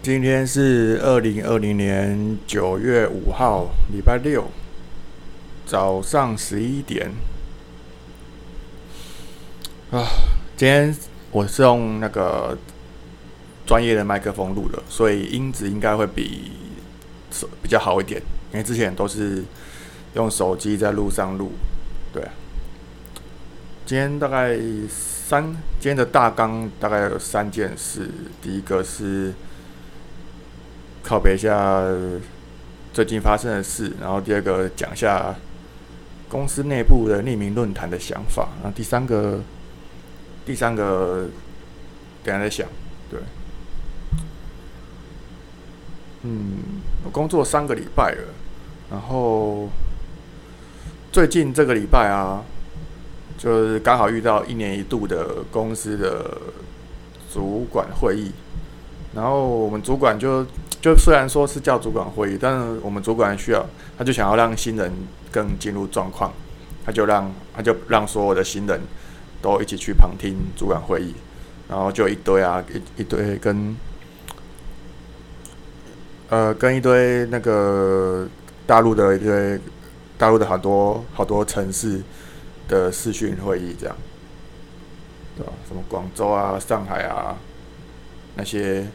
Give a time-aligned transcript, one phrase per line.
[0.00, 4.48] 今天是二零二零年九月五号，礼拜六
[5.66, 7.10] 早上十一点。
[9.90, 10.06] 啊，
[10.56, 10.96] 今天
[11.32, 12.56] 我是用那个
[13.66, 16.52] 专业的麦克风录的，所以音质应该会比
[17.60, 18.22] 比较好一点。
[18.52, 19.44] 因为之前都是
[20.14, 21.50] 用手机在路上录，
[22.12, 22.22] 对。
[23.84, 24.56] 今天大概
[24.88, 25.44] 三，
[25.80, 28.08] 今天的大纲大概有三件事。
[28.40, 29.34] 第一个是
[31.08, 31.82] 靠背一下
[32.92, 35.34] 最近发生的事，然后第二个讲一下
[36.28, 39.40] 公司内部的匿名论坛的想法，然后第三个，
[40.44, 41.26] 第三个
[42.22, 42.68] 等下再想，
[43.10, 43.18] 对。
[46.24, 48.24] 嗯，我工作三个礼拜了，
[48.90, 49.70] 然后
[51.10, 52.44] 最近这个礼拜啊。
[53.38, 56.28] 就是刚好遇到一年一度的公司的
[57.32, 58.32] 主管会议，
[59.14, 60.44] 然后我们主管就
[60.80, 63.64] 就虽然说是叫主管会议，但是我们主管需要，
[63.96, 64.92] 他就想要让新人
[65.30, 66.32] 更进入状况，
[66.84, 68.80] 他就让他就让所有的新人
[69.42, 71.14] 都一起去旁听主管会议，
[71.68, 72.64] 然后就一堆啊
[72.96, 73.76] 一一堆跟
[76.28, 78.28] 呃跟一堆那个
[78.66, 79.58] 大陆的一堆
[80.16, 82.02] 大陆的好多好多城市。
[82.68, 83.96] 的视讯会议这样，
[85.34, 85.50] 对吧？
[85.66, 87.34] 什么广州啊、上海啊，
[88.34, 88.86] 那些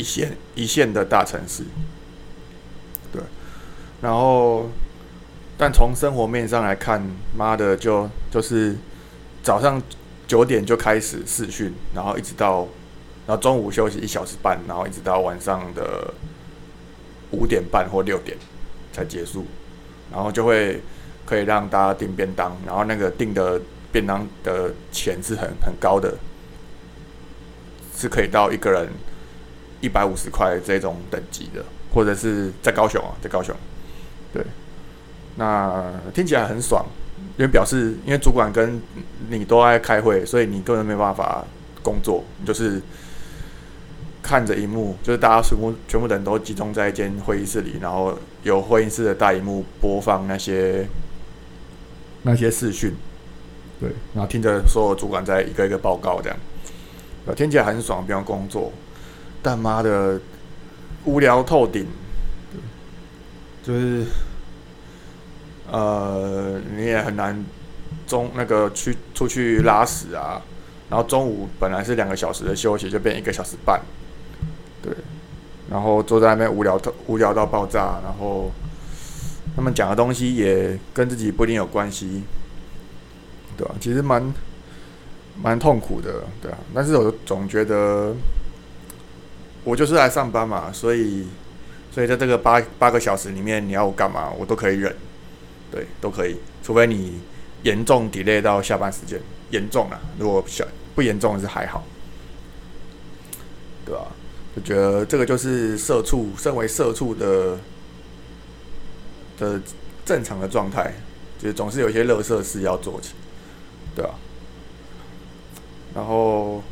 [0.00, 1.62] 一线一线的大城市，
[3.12, 3.22] 对。
[4.00, 4.70] 然后，
[5.58, 8.74] 但从生活面上来看，妈的，就就是
[9.42, 9.82] 早上
[10.26, 12.66] 九点就开始试训，然后一直到，
[13.26, 16.14] 然后中午休息一小时半，然后一直到晚上的
[17.30, 18.36] 五点半或六点
[18.92, 19.44] 才结束，
[20.10, 20.80] 然后就会。
[21.26, 23.60] 可以让大家订便当，然后那个订的
[23.92, 26.12] 便当的钱是很很高的，
[27.96, 28.88] 是可以到一个人
[29.80, 33.54] 一百五十块这种等级的，或者是在高雄啊，在高雄，
[34.32, 34.44] 对，
[35.36, 36.84] 那听起来很爽，
[37.36, 38.80] 因为表示因为主管跟
[39.28, 41.44] 你都爱开会，所以你根本没办法
[41.82, 42.80] 工作，就是
[44.22, 50.86] 看着荧幕，就是大家全部全部人都集中在一间会议室里，然后有会议室的大荧幕播放那些。
[52.22, 52.94] 那些视讯，
[53.80, 56.38] 对，然后听着所有主管在一个一个报告，这样，
[57.34, 58.70] 听起来很爽，不用工作，
[59.42, 60.20] 但妈的
[61.04, 61.86] 无聊透顶，
[63.62, 64.04] 就是，
[65.70, 67.44] 呃，你也很难
[68.06, 70.40] 中那个去出去拉屎啊，
[70.88, 73.80] 然后中午本来是两个小时的休息，就变一个小时半，
[74.82, 74.92] 对，
[75.70, 78.50] 然后坐在那边无聊透无聊到爆炸，然后。
[79.56, 82.22] 他们讲的东西也跟自己不一定有关系，
[83.56, 83.74] 对吧？
[83.80, 84.32] 其实蛮
[85.42, 86.56] 蛮痛苦的，对啊。
[86.72, 88.14] 但是我总觉得，
[89.64, 91.26] 我就是来上班嘛，所以
[91.90, 94.94] 所以在这个八八个小时里面，你要我干嘛，我都可以忍，
[95.70, 96.36] 对，都可以。
[96.62, 97.20] 除非你
[97.62, 101.84] 严重 delay 到下班时间，严重了，如果小不严重是还好，
[103.84, 104.06] 对吧？
[104.54, 107.58] 我觉得这个就是社畜，身为社畜的。
[109.38, 109.58] 的
[110.04, 110.92] 正常的状态，
[111.38, 113.14] 就是总是有一些乐色事要做起，
[113.96, 114.10] 对吧？
[115.94, 116.62] 然后，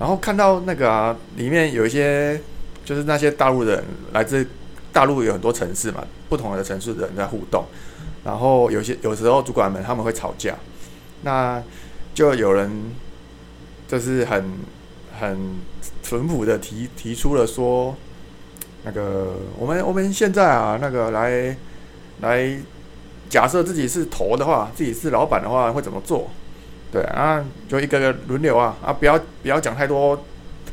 [0.00, 2.40] 然后看到那个啊，里面有一些
[2.84, 4.44] 就是那些大陆人，来自
[4.92, 7.64] 大陆有很多城市嘛，不同的城市的人在互动，
[8.24, 10.56] 然后有些有时候主管们他们会吵架，
[11.22, 11.62] 那
[12.14, 12.68] 就有人
[13.86, 14.52] 就是很
[15.20, 15.38] 很
[16.02, 17.94] 淳朴的提提出了说。
[18.82, 21.54] 那个，我们我们现在啊，那个来
[22.22, 22.58] 来
[23.28, 26.30] 假设自己是头的话，自己是老板的话，会怎么做？
[26.92, 30.16] 对啊，就一个个轮流啊啊，不要不要讲太多，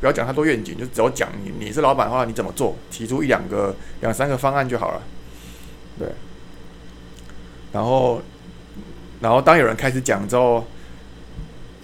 [0.00, 2.76] 不要讲太多愿景，就只要讲你你是老板的话，你怎么做？
[2.90, 5.02] 提出一两个、两三个方案就好了。
[5.98, 6.08] 对，
[7.72, 8.20] 然后
[9.20, 10.66] 然后当有人开始讲之后，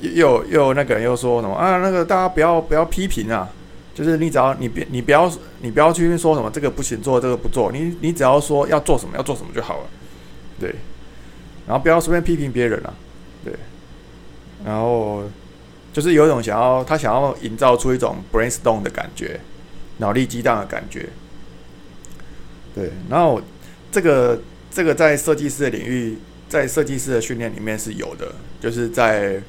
[0.00, 1.78] 又又那个人又说什么啊？
[1.78, 3.48] 那个大家不要不要批评啊。
[3.94, 5.28] 就是你只要你别你不要
[5.60, 9.86] 你不要去说什么这个不行做这个不做你你只要说要做什么要做什么就好了，
[10.60, 10.72] 对，
[11.66, 12.94] 然后不要随便批评别人啊，
[13.44, 13.52] 对，
[14.64, 15.24] 然后
[15.92, 19.40] 就是有一种想要他想要营造出一种 brainstorm 的感觉，
[19.98, 21.08] 脑力激荡的感觉，
[22.74, 23.40] 对，然后
[23.90, 24.40] 这个
[24.70, 26.18] 这个在设计师的领域，
[26.48, 29.42] 在设计师的训练里面是有的，就是在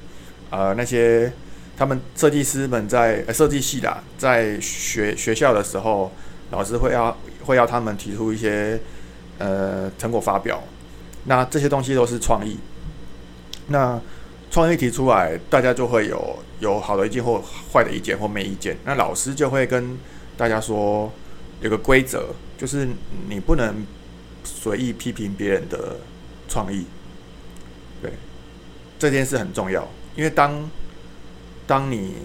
[0.49, 1.31] 呃那些。
[1.79, 6.11] 他们设计师们在设计系的，在学学校的时候，
[6.51, 8.77] 老师会要会要他们提出一些
[9.37, 10.61] 呃成果发表，
[11.23, 12.59] 那这些东西都是创意。
[13.67, 13.97] 那
[14.51, 17.41] 创意提出来，大家就会有有好的意见或
[17.71, 18.75] 坏的意见或没意见。
[18.83, 19.97] 那老师就会跟
[20.35, 21.11] 大家说，
[21.61, 22.87] 有个规则，就是
[23.27, 23.85] 你不能
[24.43, 25.97] 随意批评别人的
[26.47, 26.85] 创意。
[28.01, 28.11] 对，
[28.97, 30.69] 这件事很重要，因为当
[31.67, 32.15] 当你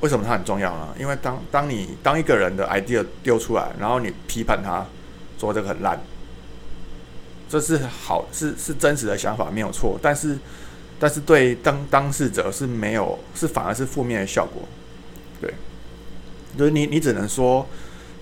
[0.00, 0.94] 为什么它很重要呢？
[1.00, 4.86] 因为当当你当一个人的 idea 丢出来，然后你批判他，
[5.38, 6.00] 说这个很烂，
[7.48, 10.38] 这是好是是真实的想法没有错，但是
[10.98, 14.62] 但是对当当事者是没有是反而是负面的效果，
[15.40, 15.52] 对，
[16.58, 17.66] 就是你你只能说，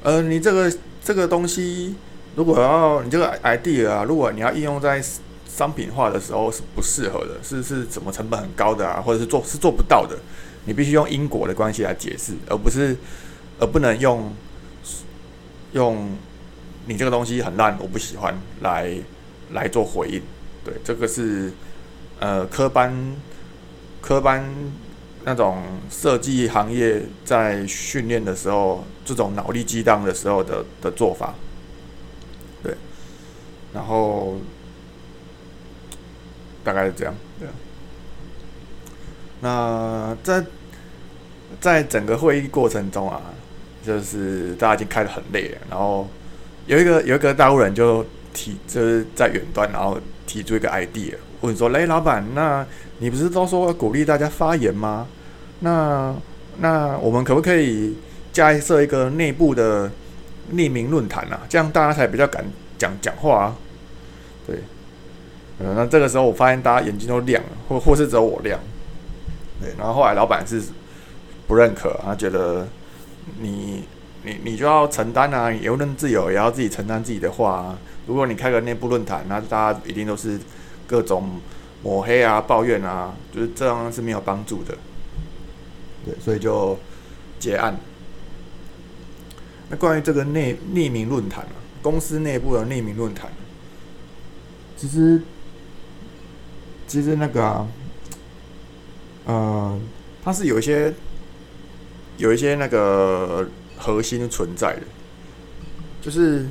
[0.02, 0.72] 呃，你这个
[1.02, 1.94] 这个东西
[2.36, 5.02] 如果要你这个 idea 啊，如果你要应用在
[5.46, 10.18] 商品化的时候是不适合的，是是怎么成本很高的啊，或者是做是做不到的。
[10.66, 12.96] 你必须用因果的关系来解释，而不是
[13.60, 14.34] 而不能用
[15.72, 16.10] 用
[16.86, 18.90] 你这个东西很烂，我不喜欢来
[19.52, 20.20] 来做回应。
[20.64, 21.52] 对，这个是
[22.24, 22.90] 呃科班
[24.00, 24.42] 科班
[25.24, 31.34] 那种设计行业在训练的时候，这种脑力激荡的时候的的做法。
[32.62, 32.74] 对，
[33.74, 34.38] 然后
[36.62, 37.14] 大概是这样。
[37.38, 37.46] 对。
[39.42, 40.42] 那在
[41.60, 43.20] 在整个会议过程中啊，
[43.84, 46.08] 就是大家已经开得很累了，然后
[46.66, 52.66] 有一个有一个大陆人就提，就是在远端，然后提出一个 idea，问说：“哎，老板，那
[52.98, 55.06] 你不是都说鼓励大家发言吗？
[55.60, 56.14] 那
[56.58, 57.96] 那我们可不可以
[58.32, 59.90] 加设一个内部的
[60.52, 61.40] 匿名论坛啊？
[61.48, 62.44] 这样大家才比较敢
[62.78, 63.56] 讲讲话啊？”
[64.46, 64.56] 对，
[65.58, 68.58] 呃，那这个时候我发现大家眼睛都亮了，或或是只有我亮。
[69.60, 70.62] 对，然后后来老板是
[71.46, 72.66] 不认可，他觉得
[73.40, 73.84] 你
[74.22, 77.76] 你你就要承担啊，言论自由也要自己承担自己的话。
[78.06, 80.38] 如果你开个内部论坛，那大家一定都是
[80.86, 81.40] 各种
[81.82, 84.76] 抹黑啊、抱怨啊，就是这样是没有帮助的。
[86.04, 86.78] 对，所以就
[87.38, 87.76] 结案。
[89.70, 93.30] 那关于这个内匿名论坛啊，公司内部的匿名论坛，
[94.76, 95.22] 其实
[96.86, 97.66] 其实那个啊。
[99.26, 99.80] 呃，
[100.22, 100.92] 它是有一些
[102.18, 103.48] 有一些那个
[103.78, 104.82] 核心存在的，
[106.02, 106.46] 就是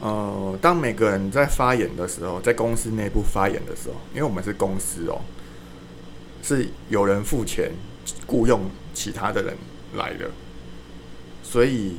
[0.00, 5.20] 呃，当每个人在发言的时候，在公司内部发言的时候，因为我们是公司哦，
[6.42, 7.70] 是有人付钱
[8.26, 8.62] 雇佣
[8.94, 9.56] 其他的人
[9.94, 10.30] 来的，
[11.42, 11.96] 所以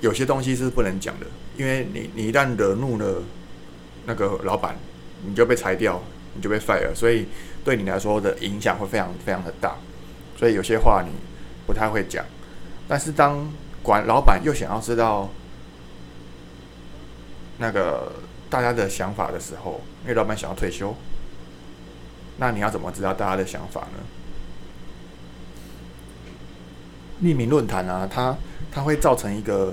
[0.00, 1.26] 有些东西是不能讲的，
[1.56, 3.22] 因为你你一旦惹怒了。
[4.04, 4.76] 那个老板，
[5.24, 6.02] 你就被裁掉，
[6.34, 7.24] 你就被 fire，所以
[7.64, 9.76] 对你来说的影响会非常非常的大，
[10.36, 11.12] 所以有些话你
[11.68, 12.24] 不太会讲。
[12.88, 13.48] 但是当
[13.80, 15.30] 管老板又想要知道
[17.62, 18.12] 那个
[18.50, 20.94] 大家的想法的时候，因为老板想要退休，
[22.36, 23.98] 那你要怎么知道大家的想法呢？
[27.22, 28.36] 匿名论坛啊，它
[28.70, 29.72] 它会造成一个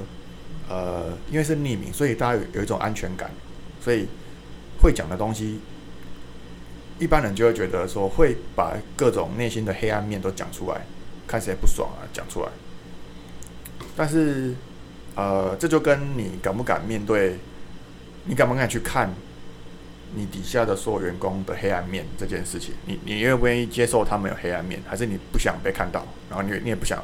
[0.70, 3.30] 呃，因为是匿名，所以大家有有一种安全感，
[3.82, 4.08] 所以。
[4.82, 5.60] 会讲的东西，
[7.00, 10.80] 一般人就会觉得说会把各种内心的黑暗面都讲出来，
[11.28, 12.48] 看谁不爽啊，讲出来。
[13.94, 14.56] 但是，
[15.16, 17.38] 呃，这就跟你敢不敢面对，
[18.26, 19.14] 你敢不敢去看
[20.16, 27.04] 你底下的所有员工的黑暗面这件事情，你你愿不愿意接受他们有黑暗面，还是你不想被看到，然后你你也不想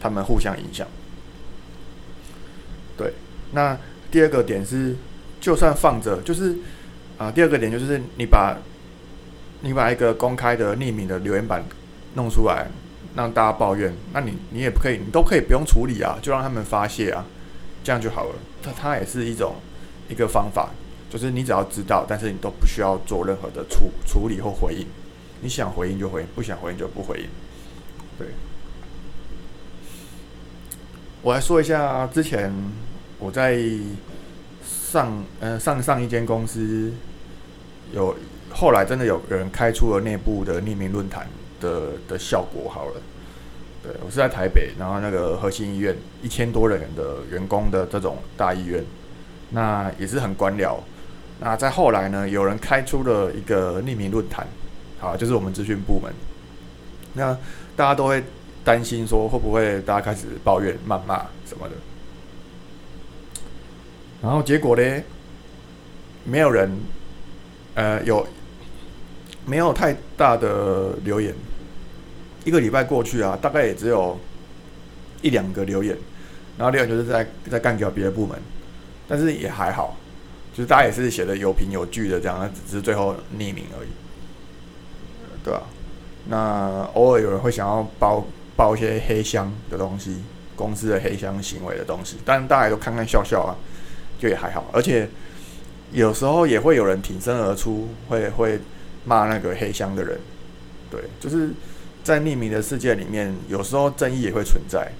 [0.00, 0.86] 他们互相影响？
[2.96, 3.12] 对，
[3.52, 3.78] 那
[4.10, 4.96] 第二个点是，
[5.40, 6.56] 就算放着，就是。
[7.18, 8.54] 啊，第二个点就是你把，
[9.62, 11.64] 你把一个公开的匿名的留言板
[12.12, 12.66] 弄出来，
[13.14, 17.24] 让大家抱怨，那你你也不可以，你都可以不用处理啊，就让他们发泄啊，
[17.82, 18.34] 这样就好了。
[18.62, 19.54] 它它也是一种
[20.08, 20.70] 一个方法，
[21.10, 24.86] 就是你只要知道，但是你都不需要做任何的处处理或回应，
[25.40, 27.28] 你想回应就回应，不想回应就不回应。
[28.18, 28.28] 对，
[31.22, 32.52] 我来说一下之前
[33.18, 33.60] 我在。
[34.88, 36.90] 上呃上上一间公司
[37.92, 38.16] 有
[38.50, 41.26] 后来真的有人开出了内部的匿名论坛
[41.60, 42.94] 的的效果好了，
[43.82, 48.82] 对我是在台北，然后那个核心医院一千多人的员工的这种大医院，
[49.50, 50.76] 那也是很官僚。
[51.40, 54.46] 那在后来呢，有人开出了一个匿名论坛，
[54.98, 56.12] 好就是我们资讯部门，
[57.14, 57.36] 那
[57.76, 58.22] 大家都会
[58.64, 61.74] 担心说会不会大家开始抱怨谩骂什么的。
[64.22, 65.02] 然后结果呢？
[66.28, 66.68] 没有人，
[67.74, 68.26] 呃，有
[69.44, 71.32] 没有太大的留言？
[72.44, 74.18] 一个礼拜过去啊，大概也只有
[75.22, 75.96] 一两个留言，
[76.58, 78.36] 然后留言就是在在干掉别的部门，
[79.08, 79.96] 但是也还好。
[80.52, 83.88] 就是大家也是写的有凭有据的这样，只是最后匿名而已，
[85.44, 85.62] 对吧？
[86.28, 88.24] 那偶尔有人会想要报
[88.56, 90.22] 报一些黑箱的东西，
[90.56, 93.54] 公司的黑箱行为的东西，但大家都看看笑笑啊，
[94.18, 94.64] 就也还好。
[94.72, 95.06] 而且
[95.92, 98.58] 有时候也会有人挺身而出，会会
[99.04, 100.18] 骂那个黑箱的人，
[100.90, 101.50] 对，就是
[102.02, 104.90] 在匿名的世界里面，有时候正义也会存在，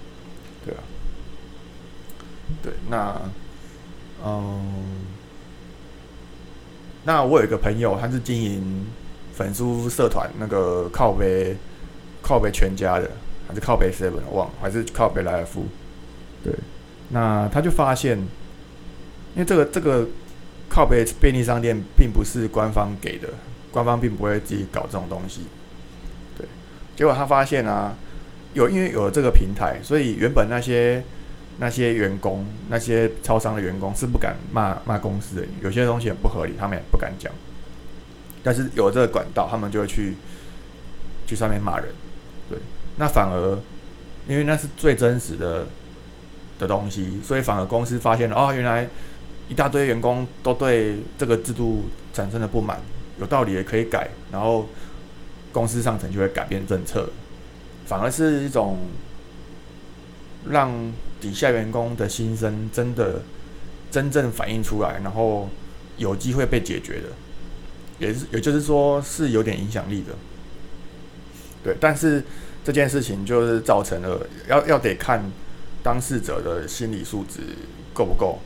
[0.66, 0.84] 对啊，
[2.62, 3.18] 对，那
[4.24, 4.62] 嗯，
[7.04, 8.86] 那我有一个朋友，他是经营。
[9.36, 11.54] 粉书社团那个靠背
[12.22, 13.10] 靠背全家的，
[13.46, 15.66] 还是靠背 seven 忘，还是靠背莱尔夫？
[16.42, 16.54] 对，
[17.10, 20.08] 那他就发现，因为这个这个
[20.70, 23.28] 靠背便利商店并不是官方给的，
[23.70, 25.42] 官方并不会自己搞这种东西。
[26.38, 26.46] 对，
[26.96, 27.94] 结果他发现啊，
[28.54, 31.04] 有因为有了这个平台，所以原本那些
[31.58, 37.32] 那些员工、那些超商的员工是不敢骂骂公司的，有些东西很不合理，他们也不敢讲。
[38.42, 40.14] 但是有这个管道，他们就会去
[41.26, 41.88] 去上面骂人，
[42.48, 42.58] 对，
[42.96, 43.58] 那反而
[44.28, 45.66] 因为那是最真实的
[46.58, 48.88] 的东西，所以反而公司发现了哦，原来
[49.48, 52.80] 一大堆员工都对这个制度产生了不满，
[53.18, 54.68] 有道理也可以改，然后
[55.52, 57.08] 公司上层就会改变政策，
[57.86, 58.78] 反而是一种
[60.48, 60.70] 让
[61.26, 63.20] 底下员工的心声真的
[63.90, 65.48] 真正反映出来，然后
[65.96, 67.08] 有机会被解决的。
[67.98, 70.14] 也是，也就是说是有点影响力的，
[71.64, 71.76] 对。
[71.80, 72.22] 但是
[72.62, 75.20] 这件事情就是造成了，要要得看
[75.82, 77.40] 当事者的心理素质
[77.92, 78.38] 够不够，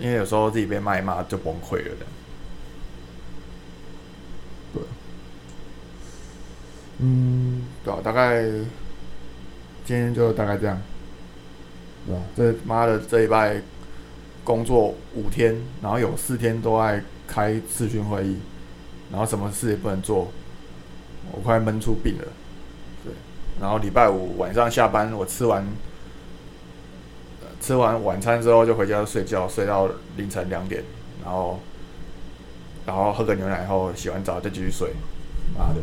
[0.00, 2.06] 因为有时候自己被骂一骂就崩溃了的。
[4.74, 4.82] 对，
[6.98, 8.42] 嗯，对，大概
[9.84, 10.80] 今天就大概这样，
[12.06, 12.22] 对吧？
[12.36, 13.60] 这妈的这一拜
[14.44, 18.36] 工作五天，然后有四天都在开视讯会议。
[19.10, 20.30] 然后什么事也不能做，
[21.32, 22.24] 我快闷出病了。
[23.02, 23.12] 对，
[23.60, 25.66] 然后礼拜五晚上下班，我吃完
[27.60, 30.84] 吃完晚餐之后就回家睡觉，睡到凌晨两点，
[31.24, 31.58] 然后
[32.86, 34.92] 然后喝个牛奶后洗完澡再继续睡。
[35.58, 35.80] 妈的！